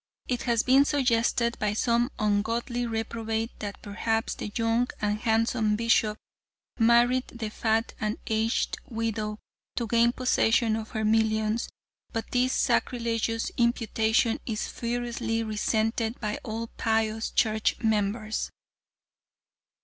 It 0.27 0.41
has 0.49 0.63
been 0.63 0.83
suggested 0.83 1.59
by 1.59 1.73
some 1.73 2.09
ungodly 2.17 2.87
reprobate 2.87 3.51
that 3.59 3.83
perhaps 3.83 4.33
the 4.33 4.51
young 4.57 4.87
and 4.99 5.19
handsome 5.19 5.75
bishop 5.75 6.17
married 6.79 7.27
the 7.27 7.49
fat 7.51 7.93
and 7.99 8.17
aged 8.25 8.79
widow 8.89 9.37
to 9.75 9.85
gain 9.85 10.11
possession 10.11 10.75
of 10.75 10.89
her 10.97 11.05
millions, 11.05 11.69
but 12.11 12.31
this 12.31 12.51
sacrilegious 12.51 13.51
imputation 13.57 14.39
is 14.47 14.67
furiously 14.69 15.43
resented 15.43 16.19
by 16.19 16.39
all 16.43 16.69
pious 16.77 17.29
church 17.29 17.77
members." 17.83 18.49